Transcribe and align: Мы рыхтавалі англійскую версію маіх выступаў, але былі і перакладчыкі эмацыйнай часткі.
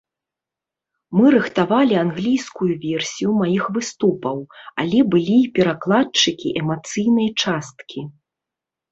Мы 1.17 1.25
рыхтавалі 1.35 1.95
англійскую 2.05 2.69
версію 2.85 3.29
маіх 3.41 3.63
выступаў, 3.75 4.37
але 4.85 4.99
былі 5.17 5.35
і 5.43 5.51
перакладчыкі 5.59 6.49
эмацыйнай 6.63 7.29
часткі. 7.45 7.99